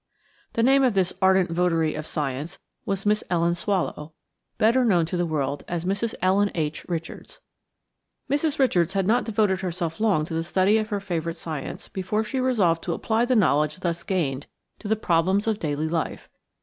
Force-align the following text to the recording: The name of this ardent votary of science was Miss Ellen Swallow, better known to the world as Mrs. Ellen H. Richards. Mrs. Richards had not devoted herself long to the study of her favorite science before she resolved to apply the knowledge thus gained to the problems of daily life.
The 0.53 0.63
name 0.63 0.81
of 0.83 0.95
this 0.95 1.13
ardent 1.21 1.51
votary 1.51 1.93
of 1.93 2.07
science 2.07 2.57
was 2.87 3.05
Miss 3.05 3.23
Ellen 3.29 3.53
Swallow, 3.53 4.13
better 4.57 4.83
known 4.83 5.05
to 5.05 5.15
the 5.15 5.27
world 5.27 5.63
as 5.67 5.85
Mrs. 5.85 6.15
Ellen 6.23 6.49
H. 6.55 6.83
Richards. 6.89 7.39
Mrs. 8.27 8.57
Richards 8.57 8.95
had 8.95 9.05
not 9.05 9.25
devoted 9.25 9.61
herself 9.61 9.99
long 9.99 10.25
to 10.25 10.33
the 10.33 10.43
study 10.43 10.79
of 10.79 10.89
her 10.89 10.99
favorite 10.99 11.37
science 11.37 11.87
before 11.87 12.23
she 12.23 12.39
resolved 12.39 12.83
to 12.85 12.93
apply 12.93 13.25
the 13.25 13.35
knowledge 13.35 13.81
thus 13.81 14.01
gained 14.01 14.47
to 14.79 14.87
the 14.87 14.95
problems 14.95 15.45
of 15.45 15.59
daily 15.59 15.87
life. 15.87 16.31